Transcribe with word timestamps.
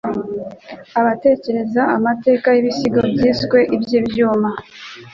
Abatekereza 0.99 1.81
amateka 1.97 2.47
y'ibisigo 2.53 2.99
byiswe 3.13 3.59
iby'ibyuma, 3.75 4.49